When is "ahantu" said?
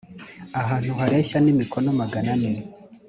0.61-0.91